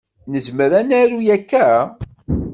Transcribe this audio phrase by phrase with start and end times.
[0.31, 1.67] Nezmer ad naru akka?